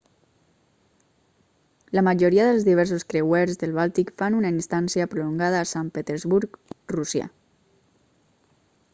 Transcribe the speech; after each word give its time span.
la 1.97 2.03
majoria 2.07 2.45
dels 2.47 2.63
diversos 2.69 3.03
creuers 3.13 3.59
del 3.63 3.75
bàltic 3.75 4.09
fan 4.21 4.37
una 4.37 4.51
estància 4.61 5.07
prolongada 5.11 5.59
a 5.65 5.67
sant 5.73 5.91
petersburg 5.99 6.57
rússia 6.95 7.29